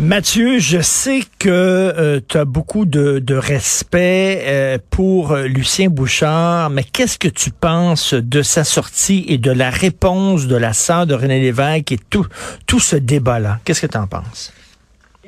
[0.00, 6.82] Mathieu, je sais que tu as beaucoup de, respect euh, pour euh, Lucien Bouchard, mais
[6.82, 11.14] qu'est-ce que tu penses de sa sortie et de la réponse de la sœur de
[11.14, 12.26] René Lévesque et tout,
[12.66, 13.58] tout ce débat-là?
[13.64, 14.52] Qu'est-ce que tu en penses?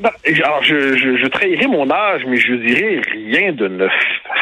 [0.01, 0.11] Ben,
[0.43, 3.93] alors, je, je, je trahirai mon âge, mais je dirais rien de neuf.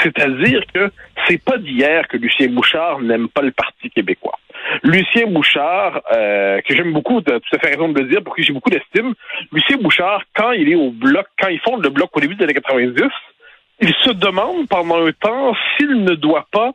[0.03, 0.91] C'est-à-dire que
[1.29, 4.39] c'est pas d'hier que Lucien Bouchard n'aime pas le Parti québécois.
[4.85, 8.37] Lucien Bouchard, euh, que j'aime beaucoup, de, tout à fait raison de le dire, pour
[8.37, 9.15] qui j'ai beaucoup d'estime,
[9.51, 12.45] Lucien Bouchard, quand il est au bloc, quand il fonde le bloc au début des
[12.45, 13.03] années 90,
[13.81, 16.73] il se demande pendant un temps s'il ne doit pas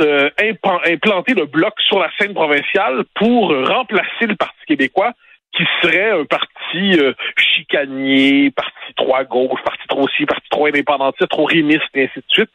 [0.00, 0.28] euh,
[0.86, 5.14] implanter le bloc sur la scène provinciale pour remplacer le Parti québécois
[5.56, 11.30] qui serait un parti euh, chicanier, parti trop gauche, parti trop aussi, parti trop indépendantiste,
[11.30, 12.50] trop rémiste, et ainsi de suite.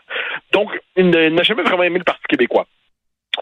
[0.54, 2.68] Donc, il n'a jamais vraiment aimé le Parti québécois.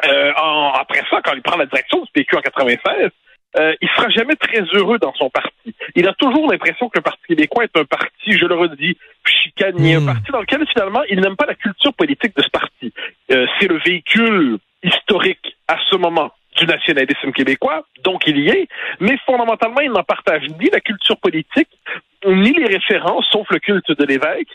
[0.06, 3.12] Euh, en, après ça, quand il prend la direction du PQ en 96,
[3.58, 5.74] euh, il sera jamais très heureux dans son parti.
[5.96, 8.96] Il a toujours l'impression que le Parti québécois est un parti, je le redis,
[9.26, 12.94] chicanier, un parti dans lequel finalement il n'aime pas la culture politique de ce parti.
[13.32, 18.68] Euh, c'est le véhicule historique à ce moment du nationalisme québécois, donc il y est,
[19.00, 21.70] mais fondamentalement, il n'en partage ni la culture politique,
[22.26, 24.50] ni les références, sauf le culte de l'évêque,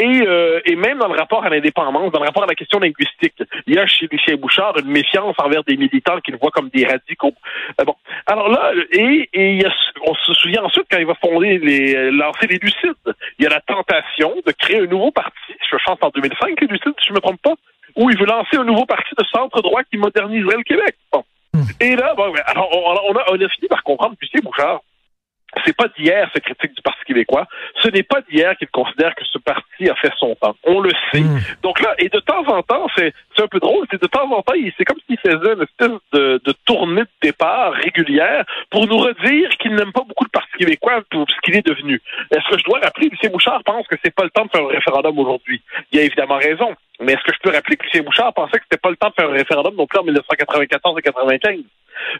[0.00, 2.78] et, euh, et même dans le rapport à l'indépendance, dans le rapport à la question
[2.78, 3.34] linguistique,
[3.66, 6.86] il y a chez Lucien Bouchard une méfiance envers des militants qu'il voit comme des
[6.86, 7.34] radicaux.
[7.78, 7.94] Euh, bon,
[8.26, 9.72] alors là, et, et il y a,
[10.06, 13.50] on se souvient ensuite quand il va fonder les lancer les Lucides, il y a
[13.50, 15.52] la tentation de créer un nouveau parti.
[15.70, 17.54] Je chante en 2005 les Lucides, si je me trompe pas,
[17.96, 20.96] où il veut lancer un nouveau parti de centre droit qui moderniserait le Québec.
[21.12, 21.24] Bon.
[21.80, 24.80] Et là, bon, alors, on, a, on a fini par comprendre Lucien Bouchard,
[25.64, 27.46] c'est pas d'hier cette critique du Parti québécois.
[27.82, 30.56] Ce n'est pas d'hier qu'il considère que ce parti a fait son temps.
[30.64, 31.20] On le sait.
[31.20, 31.40] Mm.
[31.62, 34.42] Donc là, et de temps en temps, c'est un peu drôle, c'est de temps en
[34.42, 38.98] temps, c'est comme s'il faisait une espèce de, de, tournée de départ régulière pour nous
[38.98, 42.00] redire qu'il n'aime pas beaucoup le Parti québécois pour ce qu'il est devenu.
[42.30, 44.64] Est-ce que je dois rappeler, Lucien Bouchard pense que c'est pas le temps de faire
[44.64, 45.62] un référendum aujourd'hui?
[45.92, 46.74] Il a évidemment raison.
[47.00, 49.08] Mais est-ce que je peux rappeler que Lucien Bouchard pensait que c'était pas le temps
[49.08, 51.60] de faire un référendum non plus en 1994 et 95?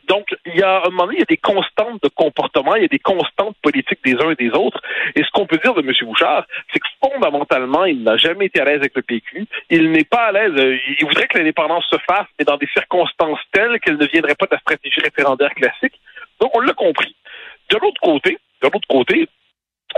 [0.09, 2.83] Donc, il y a un moment donné, il y a des constantes de comportement, il
[2.83, 4.81] y a des constantes politiques des uns et des autres.
[5.15, 5.93] Et ce qu'on peut dire de M.
[6.03, 9.47] Bouchard, c'est que fondamentalement, il n'a jamais été à l'aise avec le PQ.
[9.71, 10.53] Il n'est pas à l'aise.
[10.57, 14.35] euh, Il voudrait que l'indépendance se fasse, mais dans des circonstances telles qu'elle ne viendrait
[14.35, 16.01] pas de la stratégie référendaire classique.
[16.41, 17.15] Donc, on l'a compris.
[17.71, 19.29] De l'autre côté, de l'autre côté,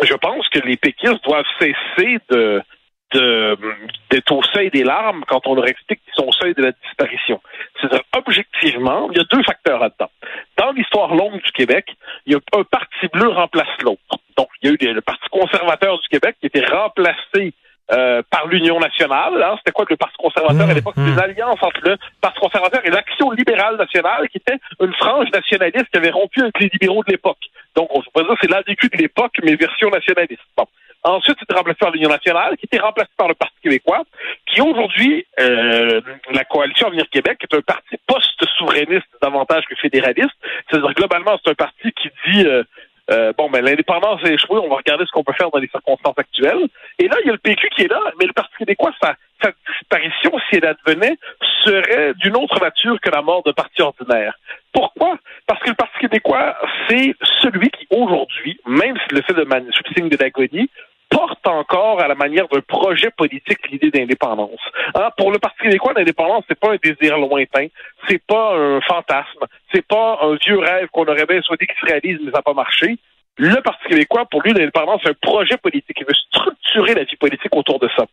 [0.02, 2.62] je pense que les péquistes doivent cesser de
[3.12, 6.72] d'être au seuil des larmes quand on leur explique qu'ils sont au seuil de la
[6.72, 7.40] disparition.
[7.80, 10.10] C'est-à-dire, objectivement, il y a deux facteurs là-dedans.
[10.56, 11.94] Dans l'histoire longue du Québec,
[12.26, 14.00] il y a un parti bleu remplace l'autre.
[14.36, 17.52] Donc, il y a eu le Parti conservateur du Québec qui était remplacé
[17.90, 19.42] euh, par l'Union nationale.
[19.42, 19.56] Hein.
[19.58, 20.94] C'était quoi le Parti conservateur à l'époque?
[20.96, 25.28] C'était une alliance entre le Parti conservateur et l'Action libérale nationale, qui était une frange
[25.32, 27.40] nationaliste qui avait rompu avec les libéraux de l'époque.
[27.76, 30.42] Donc, on se dire c'est l'ADQ de l'époque, mais version nationaliste.
[30.56, 30.66] Bon.
[31.04, 34.02] Ensuite, c'était remplacé par l'Union nationale, qui était remplacé par le Parti québécois,
[34.46, 36.00] qui aujourd'hui, euh,
[36.32, 40.30] la coalition Avenir Québec, est un parti post-souverainiste davantage que fédéraliste.
[40.70, 42.46] C'est-à-dire, globalement, c'est un parti qui dit...
[42.46, 42.62] Euh,
[43.10, 45.66] euh, bon, ben l'indépendance est échouée, on va regarder ce qu'on peut faire dans les
[45.68, 46.68] circonstances actuelles.
[47.00, 49.16] Et là, il y a le PQ qui est là, mais le Parti québécois, sa,
[49.42, 51.18] sa disparition, si elle advenait,
[51.64, 54.38] serait d'une autre nature que la mort d'un parti ordinaire.
[54.72, 55.18] Pourquoi?
[55.48, 56.56] Parce que le Parti québécois,
[56.88, 60.70] c'est celui qui, aujourd'hui, même s'il le fait de man- sous le signe de l'agonie,
[61.12, 64.60] porte encore à la manière d'un projet politique l'idée d'indépendance.
[64.94, 67.66] Hein, pour le Parti québécois, l'indépendance, c'est pas un désir lointain,
[68.08, 71.86] c'est pas un fantasme, c'est pas un vieux rêve qu'on aurait bien souhaité qu'il se
[71.86, 72.96] réalise, mais ça n'a pas marché.
[73.36, 75.98] Le Parti québécois, pour lui, l'indépendance, c'est un projet politique.
[76.00, 78.04] Il veut structurer la vie politique autour de ça.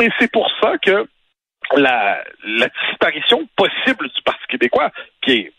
[0.00, 1.06] Et c'est pour ça que
[1.76, 4.90] la, la disparition possible du Parti québécois,
[5.22, 5.52] qui est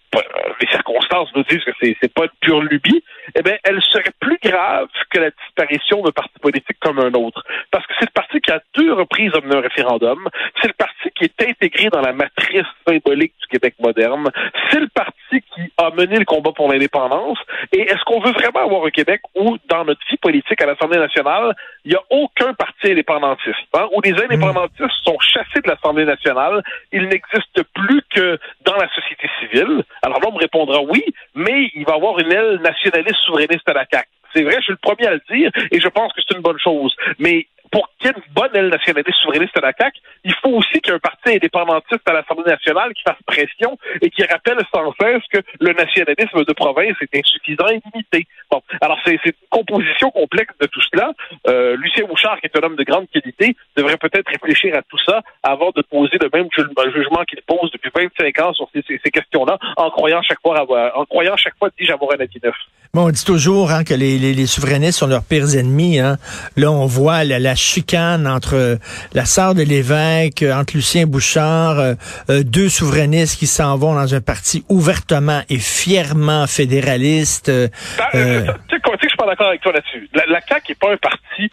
[1.36, 3.04] nous disent que c'est c'est pas de pure lubie,
[3.36, 7.44] eh bien, elle serait plus grave que la disparition d'un parti politique comme un autre.
[7.72, 10.28] Parce que c'est le parti qui a deux reprises amené un référendum,
[10.62, 14.30] c'est le parti qui est intégré dans la matrice symbolique du Québec moderne,
[14.72, 15.17] c'est le parti
[15.58, 17.38] qui a mené le combat pour l'indépendance.
[17.72, 21.00] Et est-ce qu'on veut vraiment avoir un Québec où, dans notre vie politique à l'Assemblée
[21.00, 26.06] nationale, il n'y a aucun parti indépendantiste, hein, où les indépendantistes sont chassés de l'Assemblée
[26.06, 29.84] nationale, ils n'existent plus que dans la société civile?
[30.04, 31.04] Alors là, on me répondra oui,
[31.36, 34.08] mais il va y avoir une aile nationaliste souverainiste à la CAQ.
[34.34, 36.44] C'est vrai, je suis le premier à le dire et je pense que c'est une
[36.44, 36.96] bonne chose.
[37.18, 40.50] Mais pour qu'il y ait une bonne aile nationaliste souverainiste à la CAQ, il faut
[40.50, 44.24] aussi qu'il y ait un parti indépendantiste à l'Assemblée nationale qui fasse pression et qui
[44.24, 48.28] rappelle sans cesse que le nationalisme de province est insuffisant et limité.
[48.52, 51.12] Bon, alors c'est une composition complexe de tout cela.
[51.48, 54.98] Euh, Lucien Bouchard, qui est un homme de grande qualité, devrait peut-être réfléchir à tout
[55.06, 56.48] ça avant de poser le même
[56.94, 61.06] jugement qu'il pose depuis 25 ans sur ces, questions-là, en croyant chaque fois avoir, en
[61.06, 62.56] croyant chaque fois dire avoir un avis neuf.
[62.94, 66.00] Bon, on dit toujours hein, que les, souverainistes sont leurs pires ennemis.
[66.00, 66.18] Hein.
[66.56, 68.78] Là, on voit la chicane entre
[69.14, 71.94] la sœur de l'évêque, entre Lucien Bouchard, euh,
[72.30, 77.50] euh, deux souverainistes qui s'en vont dans un parti ouvertement et fièrement fédéraliste.
[77.50, 77.68] Euh,
[77.98, 80.10] ben, euh, tu sais, je suis pas d'accord avec toi là-dessus.
[80.14, 81.52] La, la CAQ n'est pas un parti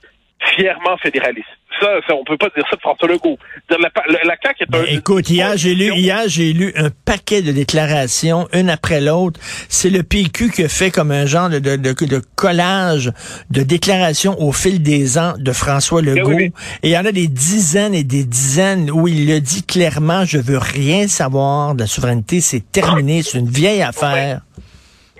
[0.54, 1.48] fièrement fédéraliste.
[1.80, 3.36] Ça, ça, on peut pas dire ça de François Legault.
[3.68, 4.82] La, la, la CAQ est un...
[4.82, 9.40] Ben, écoute, hier, j'ai lu, hier, j'ai lu un paquet de déclarations, une après l'autre.
[9.68, 13.12] C'est le PQ qui a fait comme un genre de, de, de, collage
[13.50, 16.28] de déclarations au fil des ans de François ben Legault.
[16.28, 16.52] Oui, oui.
[16.84, 20.24] Et il y en a des dizaines et des dizaines où il le dit clairement,
[20.24, 24.42] je veux rien savoir de la souveraineté, c'est terminé, c'est une vieille affaire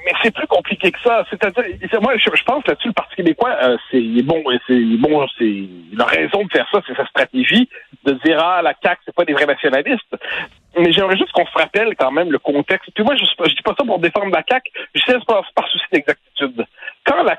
[0.05, 1.25] mais c'est plus compliqué que ça.
[1.31, 1.65] C'est-à-dire,
[2.01, 6.05] moi, je, pense là-dessus, le Parti québécois, euh, c'est bon, c'est bon, c'est il a
[6.05, 7.69] raison de faire ça, c'est sa stratégie
[8.05, 10.17] de dire ah la CAC, c'est pas des vrais nationalistes.
[10.77, 12.91] Mais j'aimerais juste qu'on se rappelle quand même le contexte.
[12.95, 14.65] Puis moi, je, je dis pas ça pour défendre la CAC,
[14.95, 16.64] je sais pas par souci d'exactitude.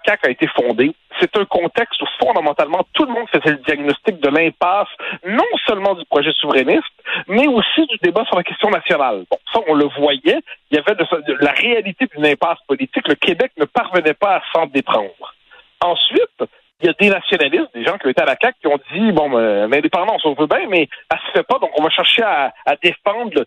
[0.05, 4.19] CAC a été fondée, c'est un contexte où fondamentalement tout le monde faisait le diagnostic
[4.19, 4.89] de l'impasse,
[5.25, 6.83] non seulement du projet souverainiste,
[7.27, 9.25] mais aussi du débat sur la question nationale.
[9.29, 10.39] Bon, ça, on le voyait.
[10.71, 10.95] Il y avait
[11.41, 13.07] la réalité d'une impasse politique.
[13.07, 15.33] Le Québec ne parvenait pas à s'en déprendre.
[15.81, 16.43] Ensuite,
[16.81, 19.11] il y a des nationalistes, des gens qui étaient à la CAQ, qui ont dit,
[19.11, 22.23] bon, ben, l'indépendance, on veut bien, mais elle se fait pas, donc on va chercher
[22.23, 23.45] à, à défendre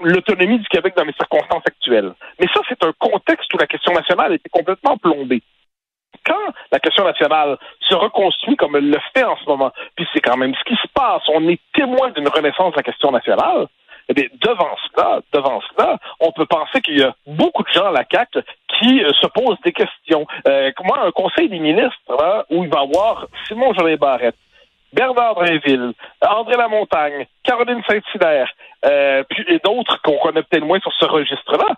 [0.00, 2.12] l'autonomie du Québec dans les circonstances actuelles.
[2.40, 5.42] Mais ça, c'est un contexte où la question nationale était complètement plombée
[6.26, 10.20] quand la question nationale se reconstruit comme elle le fait en ce moment, puis c'est
[10.20, 13.66] quand même ce qui se passe, on est témoin d'une renaissance de la question nationale,
[14.08, 17.86] eh bien, devant cela, devant cela, on peut penser qu'il y a beaucoup de gens
[17.86, 18.40] à la CAQ
[18.78, 20.26] qui euh, se posent des questions.
[20.46, 24.36] Euh, moi, un conseil des ministres hein, où il va y avoir Simon Jolin Barrette,
[24.92, 25.92] Bernard Drinville,
[26.22, 28.50] André Lamontagne, Caroline Saint-Hilaire,
[28.84, 31.74] euh, puis et d'autres qu'on connaît peut-être moins sur ce registre-là,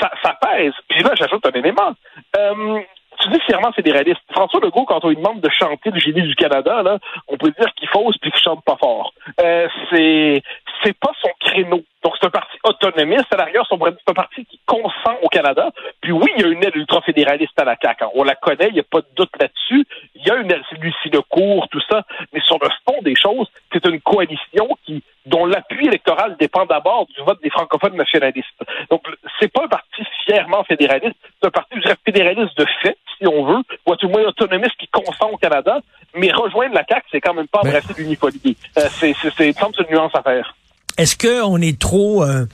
[0.00, 0.72] ça, ça, pèse.
[0.88, 1.94] Puis là, j'ajoute un élément.
[2.36, 2.80] Euh,
[3.20, 4.20] tu dis fièrement fédéraliste.
[4.32, 7.52] François Legault, quand on lui demande de chanter le génie du Canada, là, on peut
[7.58, 9.12] dire qu'il fausse puis qu'il chante pas fort.
[9.40, 10.42] Euh, c'est
[10.82, 11.82] c'est pas son créneau.
[12.02, 13.32] Donc c'est un parti autonomiste.
[13.32, 15.70] À l'arrière, c'est un parti qui consent au Canada.
[16.00, 18.04] Puis oui, il y a une aile ultra-fédéraliste à la CAQ.
[18.14, 19.86] On la connaît, il n'y a pas de doute là-dessus.
[20.14, 22.02] Il y a une aile, Lucie Lecourt, tout ça.
[22.32, 27.06] Mais sur le fond des choses, c'est une coalition qui dont l'appui électoral dépend d'abord
[27.06, 28.62] du vote des francophones nationalistes.
[28.90, 29.02] Donc,
[29.40, 33.28] c'est pas un parti fièrement fédéraliste, c'est un parti, je dirais, fédéraliste de fait, si
[33.28, 35.80] on veut, ou à tout le moins autonomiste qui consent au Canada,
[36.14, 38.56] mais rejoindre la CAQ, c'est quand même pas embrasser l'unifolie.
[38.78, 40.54] Euh, c'est, c'est, c'est, une nuance à faire.
[40.98, 42.22] Est-ce qu'on est trop...
[42.24, 42.46] Euh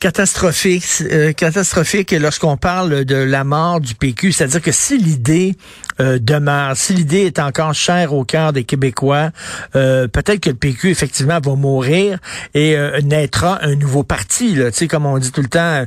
[0.00, 4.32] catastrophique, euh, catastrophique lorsqu'on parle de la mort du PQ.
[4.32, 5.54] C'est-à-dire que si l'idée
[6.00, 9.30] euh, demeure, si l'idée est encore chère au cœur des Québécois,
[9.76, 12.18] euh, peut-être que le PQ effectivement va mourir
[12.54, 14.54] et euh, naîtra un nouveau parti.
[14.54, 15.84] Là, tu sais, comme on dit tout le temps,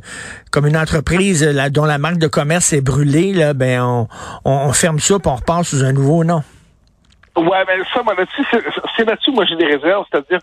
[0.51, 4.07] comme une entreprise dont la marque de commerce est brûlée, là, ben on,
[4.45, 6.44] on, ferme ça pour on repart sous un nouveau nom.
[7.36, 8.45] Ouais, ben ça, là-dessus,
[8.95, 10.39] c'est là-dessus, moi j'ai des réserves, c'est-à-dire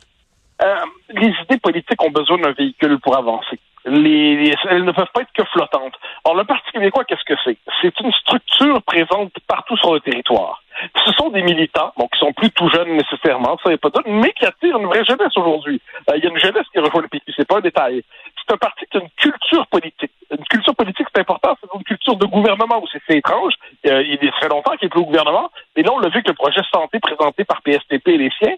[0.63, 0.77] euh,
[1.11, 3.59] les idées politiques ont besoin d'un véhicule pour avancer.
[3.85, 5.95] Les, elles ne peuvent pas être que flottantes.
[6.25, 7.59] Alors, le Parti québécois, qu'est-ce que c'est?
[7.81, 10.63] C'est une structure présente partout sur le territoire.
[11.05, 14.07] Ce sont des militants, bon, qui sont plus tout jeunes nécessairement, ça n'est pas doute,
[14.07, 15.81] mais qui attirent une vraie jeunesse aujourd'hui.
[16.09, 18.03] Euh, il y a une jeunesse qui rejoint le PQ, c'est pas un détail.
[18.37, 20.11] C'est un parti qui a une culture politique.
[20.31, 22.99] Une culture politique, c'est important, c'est une culture de gouvernement aussi.
[23.07, 23.55] C'est étrange.
[23.87, 26.29] Euh, il fait longtemps qu'il est plus au gouvernement, mais là, on l'a vu que
[26.29, 28.55] le projet santé présenté par PSTP et les siens,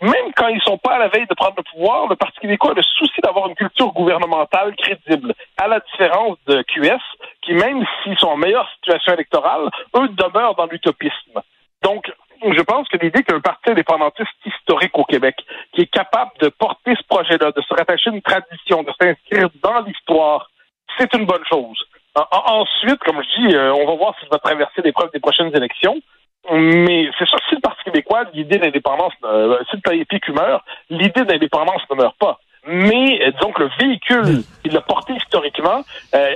[0.00, 2.72] même quand ils sont pas à la veille de prendre le pouvoir, le Parti québécois
[2.72, 7.00] a le souci d'avoir une culture gouvernementale crédible, à la différence de QS,
[7.42, 11.40] qui même s'ils sont en meilleure situation électorale, eux demeurent dans l'utopisme.
[11.82, 12.12] Donc,
[12.42, 15.36] je pense que l'idée qu'un parti indépendantiste historique au Québec,
[15.72, 19.48] qui est capable de porter ce projet-là, de se rattacher à une tradition, de s'inscrire
[19.62, 20.50] dans l'histoire,
[20.98, 21.78] c'est une bonne chose.
[22.30, 26.00] Ensuite, comme je dis, euh, on va voir s'il va traverser l'épreuve des prochaines élections.
[26.52, 31.24] Mais c'est sûr, si le Parti québécois, l'idée d'indépendance, euh, si le PQ meurt, l'idée
[31.24, 32.38] d'indépendance ne meurt pas.
[32.66, 35.82] Mais euh, disons que le véhicule qui l'a porté historiquement,
[36.14, 36.34] euh,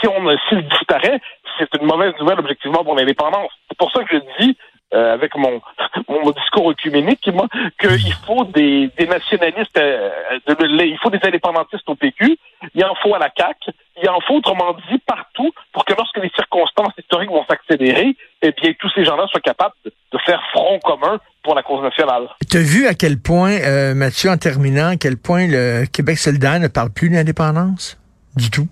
[0.00, 1.20] si on s'il disparaît,
[1.58, 3.50] c'est une mauvaise nouvelle objectivement pour l'indépendance.
[3.68, 4.56] C'est pour ça que je dis,
[4.94, 5.60] euh, avec mon,
[6.08, 7.48] mon discours œcuménique, moi,
[7.80, 10.10] qu'il faut des, des nationalistes, euh,
[10.46, 12.38] il faut des indépendantistes au PQ,
[12.74, 13.72] il en faut à la CAQ,
[14.02, 18.52] il en faut, autrement dit, partout pour que lorsque les circonstances historiques vont s'accélérer, eh
[18.52, 19.92] bien, tous ces gens-là soient capables de,
[20.26, 22.28] faire front commun pour la cause nationale.
[22.48, 26.18] Tu as vu à quel point, euh, Mathieu, en terminant, à quel point le Québec
[26.18, 27.98] solidaire ne parle plus d'indépendance?
[28.36, 28.68] Du tout.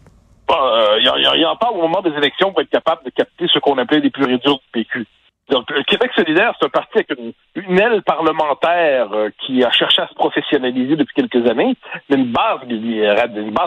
[0.51, 3.59] Euh, il y, en parle au moment des élections pour être capable de capter ce
[3.59, 5.07] qu'on appelait les plus réduits du PQ.
[5.50, 7.11] Donc, Québec solidaire, c'est un parti avec
[7.57, 11.75] une, aile parlementaire euh, qui a cherché à se professionnaliser depuis quelques années,
[12.09, 12.61] mais une base,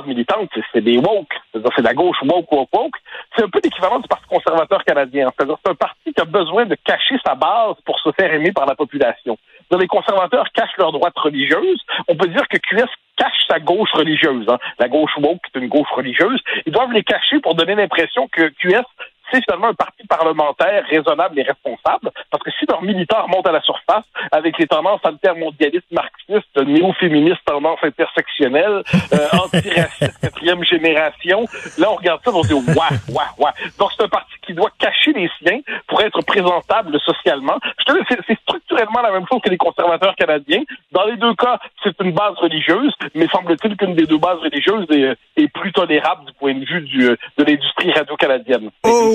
[0.05, 1.33] militante, c'est des woke.
[1.53, 2.95] C'est la gauche woke, woke, woke.
[3.35, 5.29] C'est un peu l'équivalent du Parti conservateur canadien.
[5.35, 8.53] C'est-à-dire c'est un parti qui a besoin de cacher sa base pour se faire aimer
[8.53, 9.37] par la population.
[9.77, 11.81] les conservateurs cachent leurs droites religieuses.
[12.07, 12.87] On peut dire que QS
[13.17, 14.45] cache sa gauche religieuse.
[14.49, 14.57] Hein.
[14.79, 16.39] La gauche woke, c'est une gauche religieuse.
[16.65, 18.85] Ils doivent les cacher pour donner l'impression que QS
[19.31, 23.53] c'est finalement un parti parlementaire raisonnable et responsable, parce que si leurs militants remontent à
[23.53, 31.45] la surface avec les tendances altermondialistes marxistes, néo-féministes, tendances intersectionnelles, euh, antiracistes, quatrième génération,
[31.77, 33.53] là on regarde ça, on se dit ouah, ouah, ouah.
[33.79, 37.57] Donc c'est un parti qui doit cacher les siens pour être présentable socialement.
[37.79, 40.63] Je te dis, c'est structurellement la même chose que les conservateurs canadiens.
[40.91, 44.85] Dans les deux cas, c'est une base religieuse, mais semble-t-il qu'une des deux bases religieuses
[44.91, 46.99] est, est, plus tolérable du point de vue du,
[47.37, 48.69] de l'industrie radio-canadienne.
[48.83, 49.12] Oh!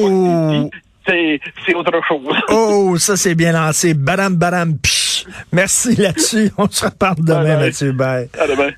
[1.07, 2.37] C'est autre chose.
[2.51, 3.95] oh, ça c'est bien lancé.
[3.95, 5.27] Badam, badam, psh.
[5.53, 6.51] Merci là-dessus.
[6.57, 7.93] On se reparle demain, Mathieu.
[7.93, 8.29] Bye.
[8.39, 8.71] À demain.